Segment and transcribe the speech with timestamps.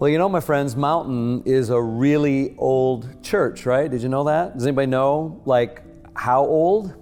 [0.00, 3.90] Well, you know, my friends, Mountain is a really old church, right?
[3.90, 4.54] Did you know that?
[4.54, 5.82] Does anybody know, like,
[6.16, 6.94] how old?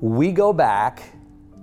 [0.00, 1.02] We go back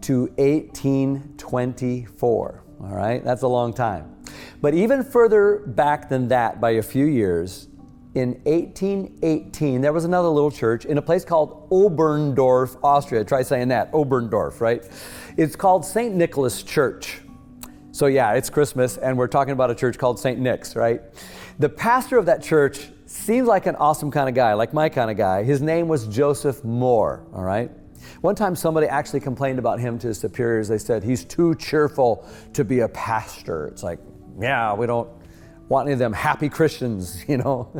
[0.02, 3.24] to 1824, all right?
[3.24, 4.14] That's a long time.
[4.60, 7.70] But even further back than that by a few years,
[8.14, 13.24] in 1818, there was another little church in a place called Oberndorf, Austria.
[13.24, 14.84] Try saying that, Oberndorf, right?
[15.38, 16.14] It's called St.
[16.14, 17.22] Nicholas Church.
[17.94, 20.40] So, yeah, it's Christmas, and we're talking about a church called St.
[20.40, 21.02] Nick's, right?
[21.60, 25.12] The pastor of that church seems like an awesome kind of guy, like my kind
[25.12, 25.44] of guy.
[25.44, 27.70] His name was Joseph Mohr, all right?
[28.22, 30.70] One time somebody actually complained about him to his superiors.
[30.70, 33.68] They said, he's too cheerful to be a pastor.
[33.68, 34.00] It's like,
[34.40, 35.10] yeah, we don't
[35.72, 37.72] want any of them happy Christians, you know,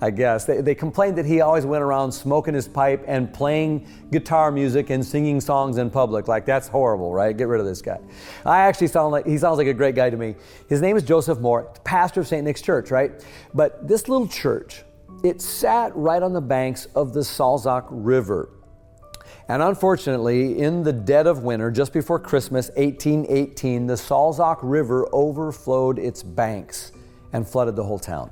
[0.00, 0.46] I guess.
[0.46, 4.88] They, they complained that he always went around smoking his pipe and playing guitar music
[4.88, 6.26] and singing songs in public.
[6.26, 7.36] Like, that's horrible, right?
[7.36, 8.00] Get rid of this guy.
[8.44, 10.34] I actually sound like, he sounds like a great guy to me.
[10.68, 12.42] His name is Joseph Mohr, pastor of St.
[12.42, 13.24] Nick's Church, right?
[13.52, 14.82] But this little church,
[15.22, 18.48] it sat right on the banks of the Salzach River.
[19.48, 25.98] And unfortunately, in the dead of winter, just before Christmas 1818, the Salzach River overflowed
[25.98, 26.92] its banks
[27.32, 28.30] and flooded the whole town.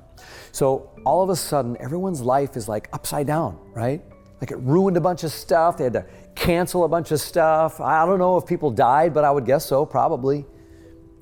[0.52, 4.02] So all of a sudden, everyone's life is like upside down, right?
[4.40, 5.76] Like it ruined a bunch of stuff.
[5.76, 7.80] They had to cancel a bunch of stuff.
[7.80, 10.46] I don't know if people died, but I would guess so, probably.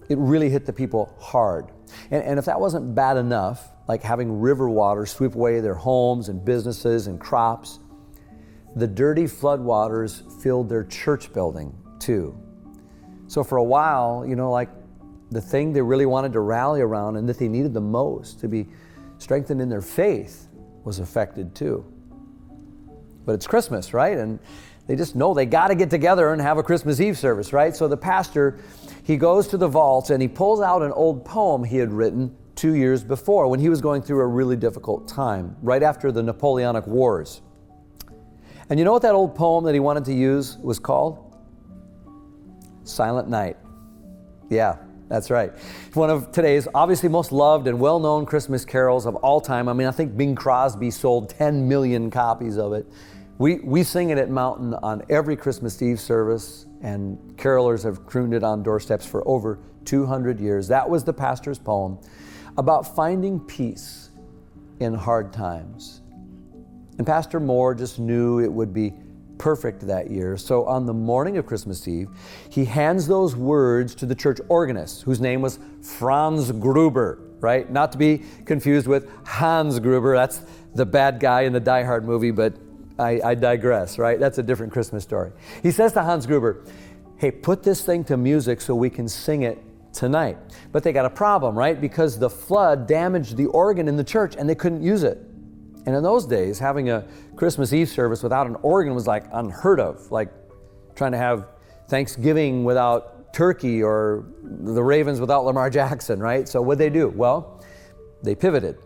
[0.09, 1.73] It really hit the people hard.
[2.11, 6.29] And, and if that wasn't bad enough, like having river water sweep away their homes
[6.29, 7.79] and businesses and crops,
[8.75, 12.39] the dirty floodwaters filled their church building too.
[13.27, 14.69] So for a while, you know, like
[15.31, 18.49] the thing they really wanted to rally around and that they needed the most to
[18.49, 18.69] be
[19.19, 20.49] strengthened in their faith
[20.85, 21.85] was affected too.
[23.25, 24.17] But it's Christmas, right?
[24.17, 24.39] And
[24.87, 27.75] they just know they got to get together and have a Christmas Eve service, right?
[27.75, 28.61] So the pastor,
[29.03, 32.35] he goes to the vault and he pulls out an old poem he had written
[32.55, 36.23] two years before when he was going through a really difficult time, right after the
[36.23, 37.43] Napoleonic Wars.
[38.71, 41.37] And you know what that old poem that he wanted to use was called?
[42.85, 43.57] Silent Night.
[44.49, 44.77] Yeah,
[45.09, 45.53] that's right.
[45.95, 49.69] One of today's obviously most loved and well known Christmas carols of all time.
[49.69, 52.87] I mean, I think Bing Crosby sold 10 million copies of it.
[53.39, 58.35] We, we sing it at Mountain on every Christmas Eve service, and carolers have crooned
[58.35, 60.69] it on doorsteps for over 200 years.
[60.69, 61.99] That was the pastor's poem
[62.57, 64.11] about finding peace
[64.81, 66.01] in hard times.
[66.99, 68.95] And Pastor Mohr just knew it would be
[69.39, 70.37] perfect that year.
[70.37, 72.09] So on the morning of Christmas Eve,
[72.49, 77.71] he hands those words to the church organist, whose name was Franz Gruber, right?
[77.71, 80.17] Not to be confused with Hans Gruber.
[80.17, 80.43] That's
[80.75, 82.55] the bad guy in the Die Hard movie, but
[82.99, 84.19] I, I digress, right?
[84.19, 85.33] That's a different Christmas story.
[85.63, 86.65] He says to Hans Gruber,
[87.19, 89.59] Hey, put this thing to music so we can sing it
[89.95, 90.37] tonight.
[90.71, 91.81] But they got a problem, right?
[91.81, 95.19] Because the flood damaged the organ in the church and they couldn't use it.
[95.87, 99.79] And in those days, having a Christmas Eve service without an organ was like unheard
[99.79, 100.29] of, like
[100.97, 101.47] trying to have
[101.89, 106.49] Thanksgiving without turkey or the Ravens without Lamar Jackson, right?
[106.49, 107.09] So what did they do?
[107.09, 107.65] Well,
[108.23, 108.79] they pivoted.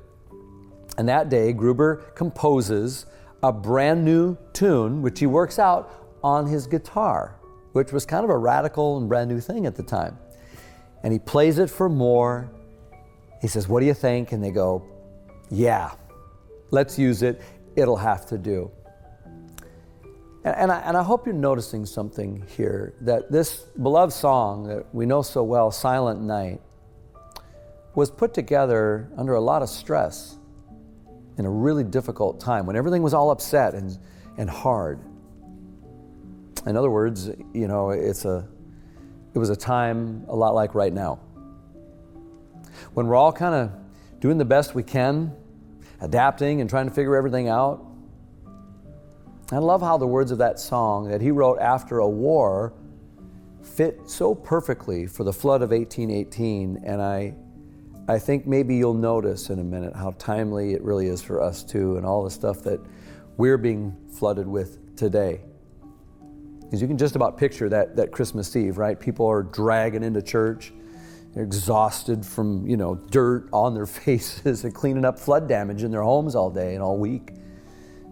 [0.99, 3.07] And that day, Gruber composes
[3.43, 5.91] a brand new tune, which he works out
[6.23, 7.41] on his guitar,
[7.73, 10.19] which was kind of a radical and brand new thing at the time.
[11.03, 12.51] And he plays it for Mohr.
[13.41, 14.33] He says, What do you think?
[14.33, 14.85] And they go,
[15.49, 15.93] Yeah,
[16.71, 17.41] Let's use it.
[17.77, 18.71] It'll have to do.
[20.45, 24.95] And, and, I, and I hope you're noticing something here that this beloved song that
[24.95, 26.61] we know so well, Silent Night,
[27.95, 30.39] was put together under a lot of stress
[31.39, 33.99] in a really difficult time when everything was all upset and,
[34.39, 35.01] and hard.
[36.67, 38.47] In other words, you know, it's a,
[39.35, 41.21] it was a time a lot like right now.
[42.95, 43.73] When we're all kind of
[44.21, 45.35] doing the best we can
[46.01, 47.87] adapting and trying to figure everything out.
[49.53, 52.73] I love how the words of that song that he wrote after a war
[53.63, 56.83] fit so perfectly for the flood of 1818.
[56.85, 57.35] And I,
[58.09, 61.63] I think maybe you'll notice in a minute how timely it really is for us
[61.65, 62.81] too, and all the stuff that
[63.37, 65.41] we're being flooded with today.
[66.61, 68.99] Because you can just about picture that, that Christmas Eve, right?
[68.99, 70.73] People are dragging into church
[71.37, 76.03] exhausted from, you know, dirt on their faces and cleaning up flood damage in their
[76.03, 77.33] homes all day and all week.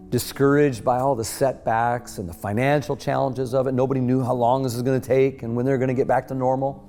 [0.09, 3.73] Discouraged by all the setbacks and the financial challenges of it.
[3.73, 6.07] Nobody knew how long this was going to take and when they're going to get
[6.07, 6.83] back to normal.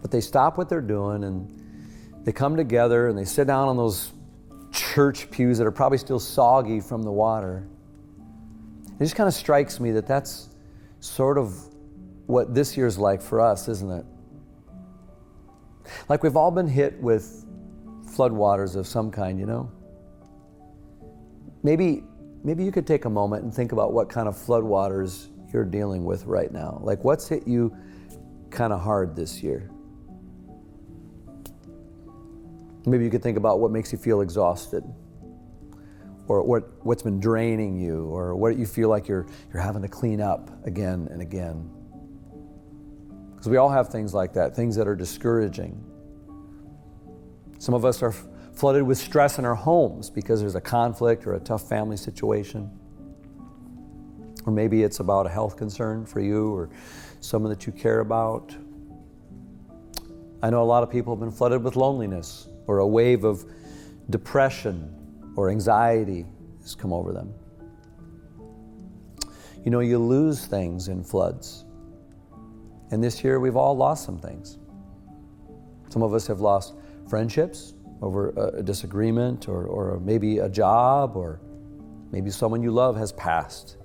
[0.00, 3.76] But they stop what they're doing and they come together and they sit down on
[3.76, 4.12] those
[4.72, 7.68] church pews that are probably still soggy from the water.
[8.98, 10.48] It just kind of strikes me that that's
[11.00, 11.54] sort of
[12.26, 14.06] what this year's like for us, isn't it?
[16.08, 17.44] Like we've all been hit with
[18.06, 19.70] floodwaters of some kind, you know?
[21.62, 22.04] Maybe,
[22.44, 26.04] maybe you could take a moment and think about what kind of floodwaters you're dealing
[26.04, 26.80] with right now.
[26.82, 27.76] Like what's hit you
[28.50, 29.70] kind of hard this year?
[32.84, 34.82] Maybe you could think about what makes you feel exhausted
[36.28, 39.88] or what, what's been draining you, or what you feel like you're, you're having to
[39.88, 41.68] clean up again and again.
[43.42, 45.84] Because we all have things like that, things that are discouraging.
[47.58, 51.34] Some of us are flooded with stress in our homes because there's a conflict or
[51.34, 52.70] a tough family situation.
[54.46, 56.70] Or maybe it's about a health concern for you or
[57.18, 58.54] someone that you care about.
[60.40, 63.44] I know a lot of people have been flooded with loneliness or a wave of
[64.08, 66.26] depression or anxiety
[66.60, 67.34] has come over them.
[69.64, 71.64] You know, you lose things in floods.
[72.92, 74.58] And this year we've all lost some things.
[75.88, 76.74] Some of us have lost
[77.08, 81.40] friendships over a disagreement or, or maybe a job or
[82.10, 83.78] maybe someone you love has passed.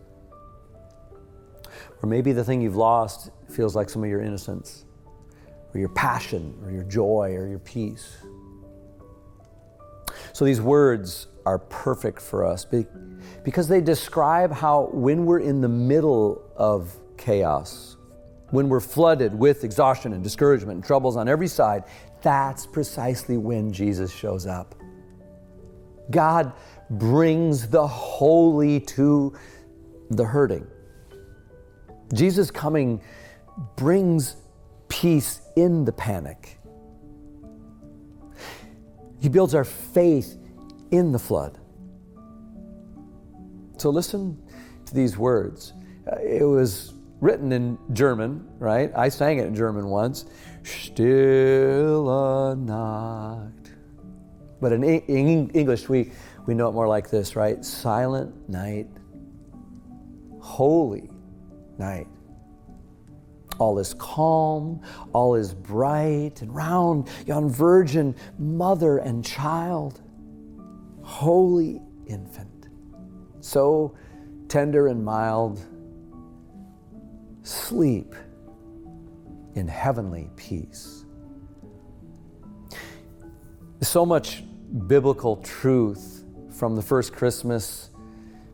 [2.03, 4.85] Or maybe the thing you've lost feels like some of your innocence
[5.73, 8.17] or your passion or your joy or your peace.
[10.33, 12.65] So these words are perfect for us
[13.43, 17.97] because they describe how, when we're in the middle of chaos,
[18.51, 21.83] when we're flooded with exhaustion and discouragement and troubles on every side,
[22.21, 24.75] that's precisely when Jesus shows up.
[26.09, 26.53] God
[26.89, 29.35] brings the holy to
[30.09, 30.65] the hurting.
[32.13, 33.01] Jesus coming
[33.75, 34.37] brings
[34.87, 36.57] peace in the panic.
[39.19, 40.37] He builds our faith
[40.91, 41.59] in the flood.
[43.77, 44.41] So listen
[44.85, 45.73] to these words.
[46.09, 48.91] Uh, it was written in German, right?
[48.95, 50.25] I sang it in German once.
[50.63, 53.51] Stille Nacht.
[54.59, 56.11] But in, in English, we,
[56.45, 57.63] we know it more like this, right?
[57.63, 58.87] Silent night,
[60.39, 61.09] holy
[61.77, 62.07] night.
[63.59, 64.81] All is calm,
[65.13, 70.01] all is bright and round, yon virgin mother and child
[71.07, 72.67] holy infant,
[73.39, 73.95] so
[74.49, 75.65] tender and mild,
[77.47, 78.13] sleep
[79.55, 81.05] in heavenly peace.
[83.81, 84.43] So much
[84.87, 87.89] biblical truth from the first Christmas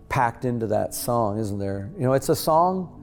[0.10, 1.92] packed into that song, isn't there?
[1.98, 3.02] You know, it's a song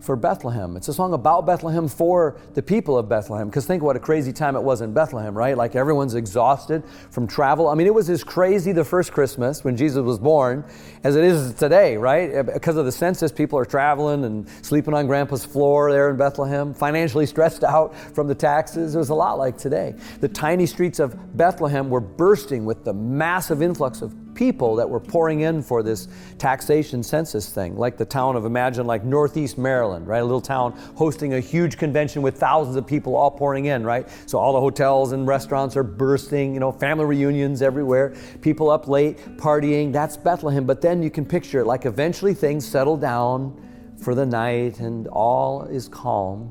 [0.00, 0.76] for Bethlehem.
[0.76, 3.48] It's a song about Bethlehem for the people of Bethlehem.
[3.48, 5.56] Because think what a crazy time it was in Bethlehem, right?
[5.56, 7.68] Like everyone's exhausted from travel.
[7.68, 10.64] I mean, it was as crazy the first Christmas when Jesus was born
[11.04, 12.30] as it is today, right?
[12.30, 16.16] Eh, because of the census, people are traveling and sleeping on grandpa's floor there in
[16.16, 18.94] Bethlehem, financially stressed out from the taxes.
[18.94, 19.94] It was a lot like today.
[20.20, 24.98] The tiny streets of Bethlehem were bursting with the massive influx of people that were
[24.98, 26.08] pouring in for this
[26.38, 30.22] taxation census thing, like the town of, imagine, like Northeast Maryland, right?
[30.22, 34.08] A little town hosting a huge convention with thousands of people all pouring in, right?
[34.24, 38.88] So all the hotels and restaurants are bursting, you know, family reunions everywhere, people up
[38.88, 39.92] late partying.
[39.92, 40.64] That's Bethlehem.
[40.64, 43.54] But then you can picture it like eventually things settle down
[43.98, 46.50] for the night and all is calm.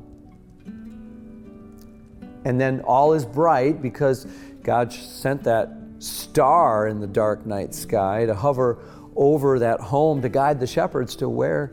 [2.44, 4.28] And then all is bright because
[4.62, 8.78] God sent that star in the dark night sky to hover
[9.16, 11.70] over that home to guide the shepherds to where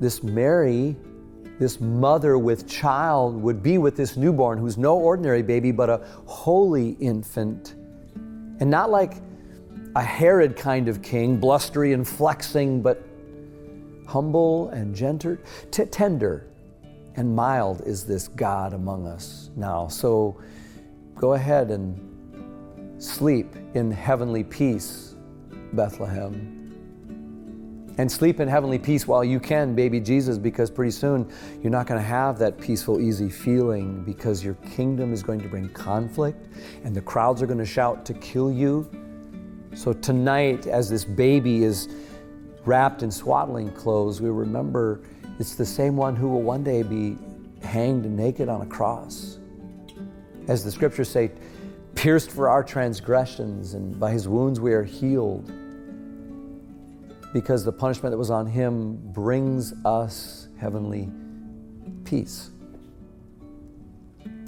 [0.00, 0.96] this Mary,
[1.58, 6.06] this mother with child, would be with this newborn who's no ordinary baby, but a
[6.26, 7.74] holy infant.
[8.60, 9.14] And not like
[9.96, 13.04] a Herod kind of king, blustery and flexing, but
[14.06, 15.36] humble and gentle,
[15.70, 16.46] t- tender
[17.16, 19.88] and mild is this God among us now.
[19.88, 20.40] So
[21.16, 22.13] go ahead and
[23.04, 25.14] Sleep in heavenly peace,
[25.74, 26.72] Bethlehem.
[27.98, 31.30] And sleep in heavenly peace while you can, baby Jesus, because pretty soon
[31.62, 35.48] you're not going to have that peaceful, easy feeling because your kingdom is going to
[35.48, 36.48] bring conflict
[36.82, 38.90] and the crowds are going to shout to kill you.
[39.74, 41.90] So tonight, as this baby is
[42.64, 45.02] wrapped in swaddling clothes, we remember
[45.38, 47.18] it's the same one who will one day be
[47.60, 49.38] hanged naked on a cross.
[50.48, 51.30] As the scriptures say,
[52.04, 55.50] pierced for our transgressions, and by his wounds we are healed.
[57.32, 61.08] Because the punishment that was on him brings us heavenly
[62.04, 62.50] peace.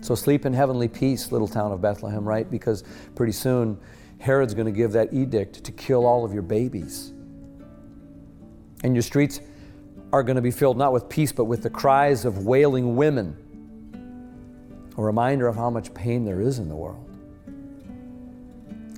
[0.02, 2.48] So sleep in heavenly peace, little town of Bethlehem, right?
[2.50, 2.84] Because
[3.14, 3.78] pretty soon
[4.18, 7.14] Herod's going to give that edict to kill all of your babies.
[8.84, 9.40] And your streets
[10.12, 13.34] are going to be filled not with peace, but with the cries of wailing women
[14.98, 17.05] a reminder of how much pain there is in the world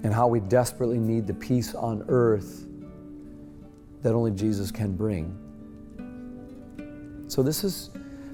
[0.02, 2.66] and how we desperately need the peace on earth
[4.02, 5.36] that only Jesus can bring.
[7.26, 7.90] So, this is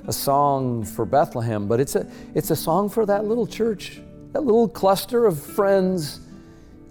[0.07, 4.01] a song for Bethlehem, but it's a, it's a song for that little church,
[4.33, 6.21] that little cluster of friends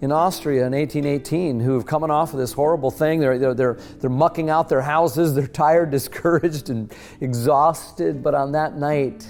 [0.00, 3.20] in Austria in 1818 who have coming off of this horrible thing.
[3.20, 8.22] They're, they're, they're, they're mucking out their houses, they're tired, discouraged, and exhausted.
[8.22, 9.26] But on that night,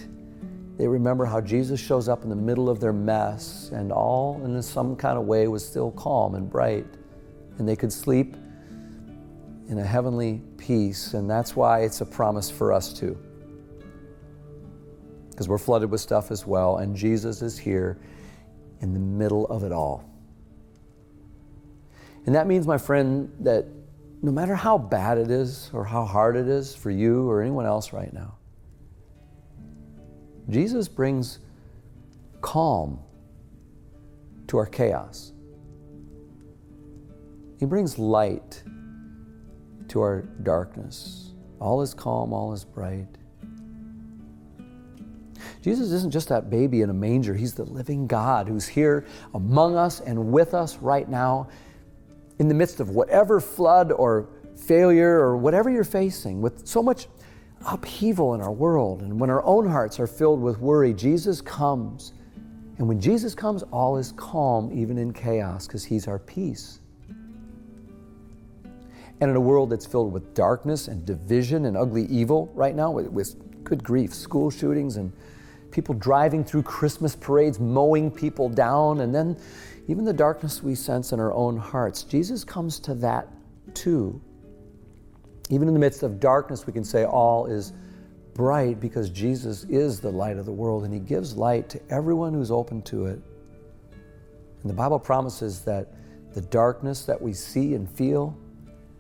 [0.76, 4.61] they remember how Jesus shows up in the middle of their mess, and all in
[4.62, 6.87] some kind of way was still calm and bright.
[7.59, 8.35] And they could sleep
[9.69, 11.14] in a heavenly peace.
[11.14, 13.16] And that's why it's a promise for us too.
[15.31, 18.00] Because we're flooded with stuff as well, and Jesus is here
[18.81, 20.09] in the middle of it all.
[22.26, 23.66] And that means, my friend, that
[24.23, 27.66] no matter how bad it is or how hard it is for you or anyone
[27.66, 28.38] else right now,
[30.49, 31.39] Jesus brings
[32.41, 32.99] calm
[34.49, 35.33] to our chaos.
[37.59, 38.63] He brings light
[39.89, 41.33] to our darkness.
[41.61, 43.07] All is calm, all is bright.
[45.63, 49.77] Jesus isn't just that baby in a manger, He's the living God who's here among
[49.77, 51.49] us and with us right now
[52.39, 57.07] in the midst of whatever flood or failure or whatever you're facing, with so much
[57.66, 62.12] upheaval in our world, and when our own hearts are filled with worry, Jesus comes.
[62.78, 66.80] And when Jesus comes, all is calm, even in chaos, because He's our peace.
[69.21, 72.90] And in a world that's filled with darkness and division and ugly evil right now,
[72.90, 75.12] with, with good grief, school shootings and
[75.71, 79.37] people driving through Christmas parades, mowing people down, and then
[79.88, 83.28] even the darkness we sense in our own hearts, Jesus comes to that
[83.75, 84.21] too.
[85.51, 87.73] Even in the midst of darkness, we can say all is
[88.35, 92.33] bright because Jesus is the light of the world and He gives light to everyone
[92.35, 93.21] who's open to it.
[94.63, 95.89] And the Bible promises that
[96.33, 98.37] the darkness that we see and feel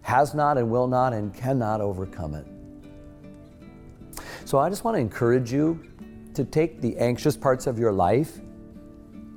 [0.02, 2.46] has not and will not and cannot overcome it.
[4.44, 5.82] So I just want to encourage you
[6.34, 8.38] to take the anxious parts of your life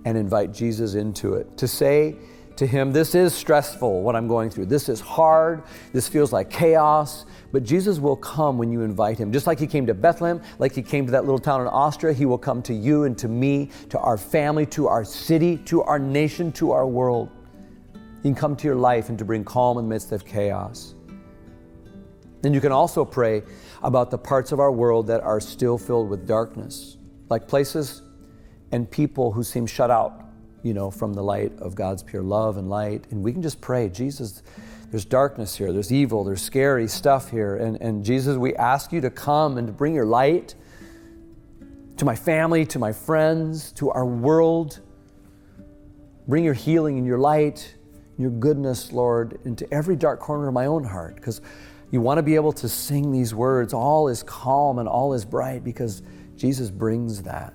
[0.05, 1.57] and invite Jesus into it.
[1.57, 2.15] To say
[2.57, 4.65] to him, This is stressful, what I'm going through.
[4.65, 5.63] This is hard.
[5.93, 7.25] This feels like chaos.
[7.51, 9.31] But Jesus will come when you invite him.
[9.31, 12.13] Just like he came to Bethlehem, like he came to that little town in Austria,
[12.13, 15.81] he will come to you and to me, to our family, to our city, to
[15.83, 17.29] our nation, to our world.
[18.17, 20.95] He can come to your life and to bring calm in the midst of chaos.
[22.43, 23.43] And you can also pray
[23.83, 26.97] about the parts of our world that are still filled with darkness,
[27.29, 28.01] like places
[28.71, 30.26] and people who seem shut out,
[30.67, 33.05] you know, from the light of God's pure love and light.
[33.09, 34.43] And we can just pray, Jesus,
[34.91, 37.55] there's darkness here, there's evil, there's scary stuff here.
[37.55, 40.55] And, and Jesus, we ask you to come and to bring your light
[41.95, 44.81] to my family, to my friends, to our world.
[46.27, 47.75] Bring your healing and your light,
[48.17, 51.15] your goodness, Lord, into every dark corner of my own heart.
[51.15, 51.39] Because
[51.91, 55.23] you want to be able to sing these words all is calm and all is
[55.23, 56.01] bright because
[56.35, 57.53] Jesus brings that.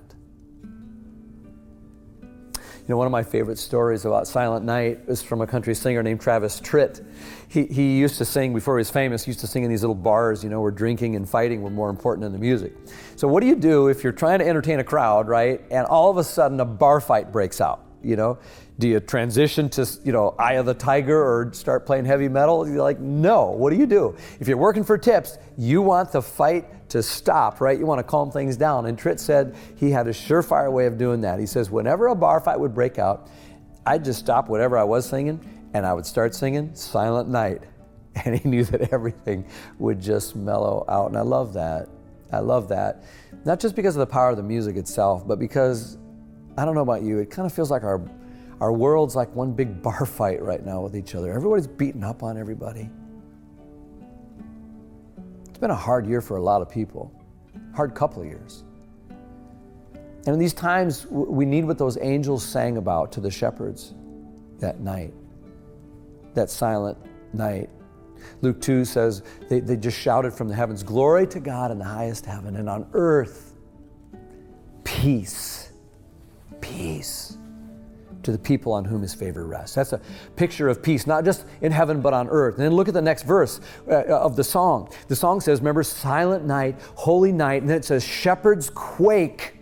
[2.83, 6.03] You know, one of my favorite stories about Silent Night is from a country singer
[6.03, 7.01] named Travis Tritt.
[7.47, 9.83] He, he used to sing, before he was famous, he used to sing in these
[9.83, 12.73] little bars, you know, where drinking and fighting were more important than the music.
[13.15, 16.11] So, what do you do if you're trying to entertain a crowd, right, and all
[16.11, 17.85] of a sudden a bar fight breaks out?
[18.03, 18.39] You know,
[18.79, 22.67] do you transition to, you know, Eye of the Tiger or start playing heavy metal?
[22.67, 23.51] You're like, no.
[23.51, 24.15] What do you do?
[24.39, 27.77] If you're working for tips, you want the fight to stop, right?
[27.77, 28.85] You want to calm things down.
[28.85, 31.39] And Tritt said he had a surefire way of doing that.
[31.39, 33.29] He says, whenever a bar fight would break out,
[33.85, 35.39] I'd just stop whatever I was singing
[35.73, 37.63] and I would start singing Silent Night.
[38.25, 39.43] And he knew that everything
[39.79, 41.07] would just mellow out.
[41.07, 41.89] And I love that.
[42.31, 43.05] I love that.
[43.43, 45.97] Not just because of the power of the music itself, but because
[46.57, 48.01] I don't know about you, it kind of feels like our,
[48.61, 51.31] our world's like one big bar fight right now with each other.
[51.31, 52.89] Everybody's beating up on everybody.
[55.49, 57.11] It's been a hard year for a lot of people,
[57.75, 58.63] hard couple of years.
[60.25, 63.93] And in these times, we need what those angels sang about to the shepherds
[64.59, 65.13] that night,
[66.33, 66.97] that silent
[67.33, 67.69] night.
[68.41, 71.83] Luke 2 says they, they just shouted from the heavens, Glory to God in the
[71.83, 73.55] highest heaven, and on earth,
[74.85, 75.62] peace
[76.63, 77.37] peace
[78.23, 79.75] to the people on whom his favor rests.
[79.75, 80.01] That's a
[80.37, 82.55] picture of peace, not just in heaven, but on earth.
[82.55, 84.89] And then look at the next verse uh, of the song.
[85.09, 87.61] The song says, Remember, silent night, holy night.
[87.61, 89.55] And then it says, Shepherds quake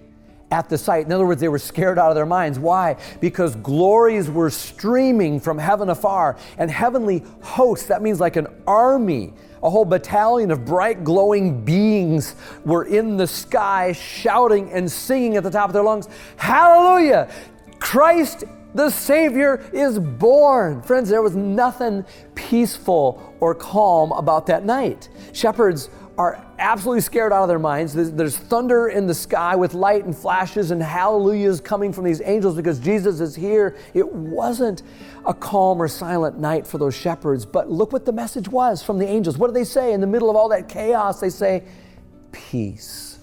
[0.51, 1.05] at the sight.
[1.05, 2.60] In other words, they were scared out of their minds.
[2.60, 2.98] Why?
[3.20, 9.34] Because glories were streaming from heaven afar, and heavenly hosts, that means like an army
[9.63, 15.44] a whole battalion of bright, glowing beings were in the sky shouting and singing at
[15.44, 17.30] the top of their lungs, Hallelujah!
[17.80, 20.82] Christ the Savior is born.
[20.82, 25.10] Friends, there was nothing peaceful or calm about that night.
[25.34, 27.94] Shepherds are absolutely scared out of their minds.
[27.94, 32.56] There's, thunder in the sky with light and flashes and hallelujahs coming from these angels
[32.56, 33.77] because Jesus is here.
[33.94, 34.84] It wasn't
[35.25, 38.98] a calm or silent night for those shepherds, but look what the message was from
[38.98, 39.38] the angels.
[39.38, 41.20] What do they say in the middle of all that chaos?
[41.20, 41.63] They say,
[42.32, 43.20] Peace.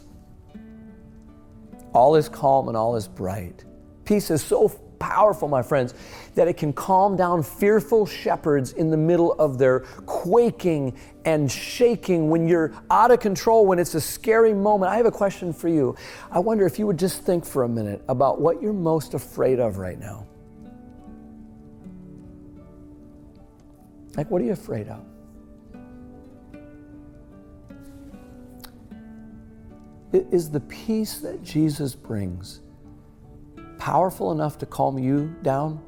[1.92, 3.64] All is calm and all is bright.
[4.04, 4.68] Peace is so
[4.98, 5.94] powerful, my friends,
[6.34, 10.96] that it can calm down fearful shepherds in the middle of their quaking
[11.28, 14.90] and shaking when you're out of control, when it's a scary moment.
[14.90, 15.94] I have a question for you.
[16.30, 19.60] I wonder if you would just think for a minute about what you're most afraid
[19.60, 20.26] of right now.
[24.16, 25.04] Like, what are you afraid of?
[30.32, 32.62] Is the peace that Jesus brings
[33.76, 35.82] powerful enough to calm you down?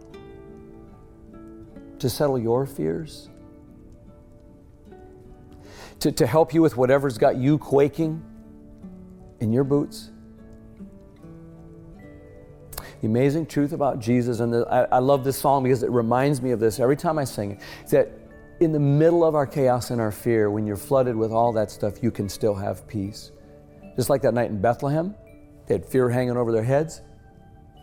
[1.98, 3.30] To settle your fears?
[6.00, 8.24] To, to help you with whatever's got you quaking
[9.40, 10.10] in your boots?
[13.00, 16.42] The amazing truth about Jesus, and the, I, I, love this song because it reminds
[16.42, 18.10] me of this every time I sing it, is that
[18.60, 21.70] in the middle of our chaos and our fear, when you're flooded with all that
[21.70, 23.32] stuff, you can still have peace.
[23.96, 25.14] Just like that night in Bethlehem,
[25.66, 27.00] they had fear hanging over their heads.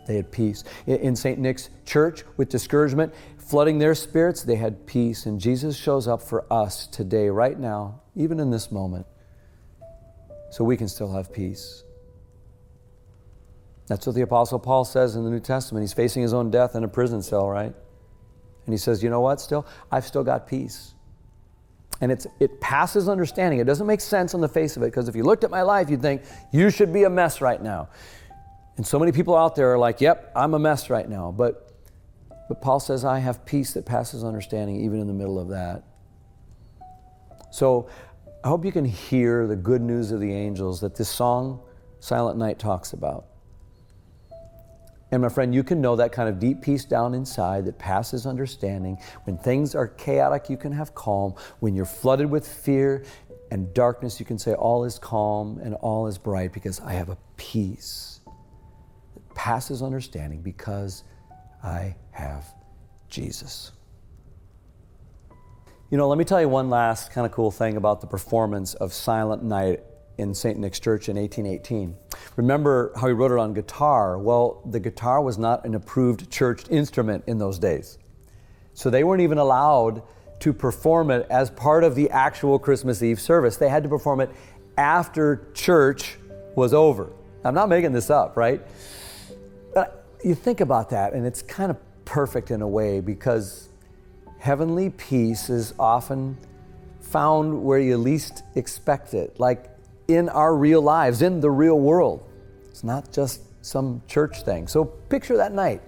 [0.06, 0.64] They had peace.
[0.86, 1.38] In St.
[1.38, 5.26] Nick's church, with discouragement flooding their spirits, they had peace.
[5.26, 9.06] And Jesus shows up for us today, right now, even in this moment,
[10.50, 11.84] so we can still have peace.
[13.86, 15.82] That's what the Apostle Paul says in the New Testament.
[15.82, 17.72] He's facing his own death in a prison cell, right?
[18.66, 19.66] And he says, You know what, still?
[19.90, 20.94] I've still got peace.
[22.00, 23.58] And it's, it passes understanding.
[23.60, 25.62] It doesn't make sense on the face of it because if you looked at my
[25.62, 26.22] life, you'd think,
[26.52, 27.88] You should be a mess right now.
[28.78, 31.34] And so many people out there are like, yep, I'm a mess right now.
[31.36, 31.72] But,
[32.48, 35.82] but Paul says, I have peace that passes understanding even in the middle of that.
[37.50, 37.88] So
[38.44, 41.60] I hope you can hear the good news of the angels that this song,
[42.00, 43.26] Silent Night, talks about.
[45.10, 48.26] And my friend, you can know that kind of deep peace down inside that passes
[48.26, 48.98] understanding.
[49.24, 51.34] When things are chaotic, you can have calm.
[51.60, 53.04] When you're flooded with fear
[53.50, 57.08] and darkness, you can say, All is calm and all is bright because I have
[57.08, 58.20] a peace
[59.14, 61.04] that passes understanding because
[61.64, 62.44] I have
[63.08, 63.72] Jesus.
[65.90, 68.74] You know, let me tell you one last kind of cool thing about the performance
[68.74, 69.80] of Silent Night
[70.18, 70.58] in St.
[70.58, 71.96] Nick's Church in 1818.
[72.36, 74.18] Remember how he wrote it on guitar?
[74.18, 77.96] Well, the guitar was not an approved church instrument in those days.
[78.74, 80.02] So they weren't even allowed
[80.40, 83.56] to perform it as part of the actual Christmas Eve service.
[83.56, 84.28] They had to perform it
[84.76, 86.18] after church
[86.54, 87.10] was over.
[87.44, 88.60] I'm not making this up, right?
[89.72, 93.67] But you think about that, and it's kind of perfect in a way because
[94.38, 96.36] heavenly peace is often
[97.00, 99.70] found where you least expect it, like
[100.08, 102.22] in our real lives, in the real world.
[102.68, 104.68] It's not just some church thing.
[104.68, 105.82] So picture that night.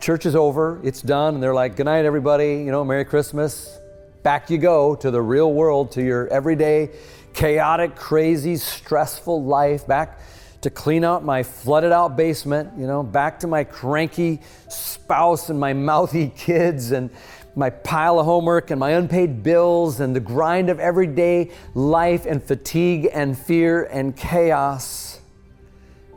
[0.00, 3.78] Church is over, it's done, and they're like, Good night, everybody, you know, Merry Christmas.
[4.22, 6.90] Back you go to the real world, to your everyday,
[7.34, 10.18] chaotic, crazy, stressful life, back
[10.62, 15.60] to clean out my flooded out basement, you know, back to my cranky spouse and
[15.60, 17.10] my mouthy kids and
[17.56, 22.42] my pile of homework and my unpaid bills and the grind of everyday life and
[22.42, 25.20] fatigue and fear and chaos.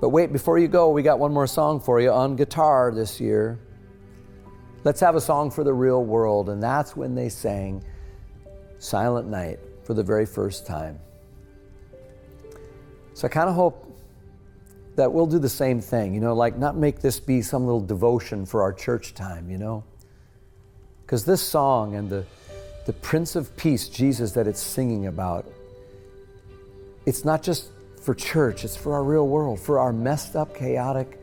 [0.01, 3.19] But wait, before you go, we got one more song for you on guitar this
[3.19, 3.59] year.
[4.83, 6.49] Let's have a song for the real world.
[6.49, 7.83] And that's when they sang
[8.79, 10.99] Silent Night for the very first time.
[13.13, 13.83] So I kind of hope
[14.95, 17.81] that we'll do the same thing, you know, like not make this be some little
[17.81, 19.83] devotion for our church time, you know?
[21.07, 22.25] Because this song and the,
[22.85, 25.45] the Prince of Peace, Jesus, that it's singing about,
[27.05, 27.69] it's not just
[28.01, 31.17] for church, it's for our real world, for our messed up, chaotic,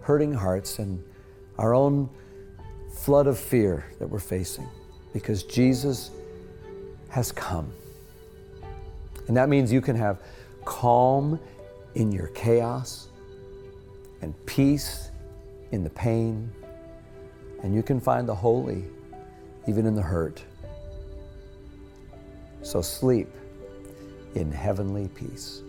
[0.00, 1.04] hurting hearts and
[1.58, 2.08] our own
[2.94, 4.66] flood of fear that we're facing.
[5.12, 6.10] Because Jesus
[7.10, 7.70] has come.
[9.28, 10.22] And that means you can have
[10.64, 11.38] calm
[11.94, 13.08] in your chaos
[14.22, 15.10] and peace
[15.72, 16.50] in the pain.
[17.62, 18.86] And you can find the holy
[19.66, 20.42] even in the hurt.
[22.62, 23.28] So sleep
[24.34, 25.62] in heavenly peace.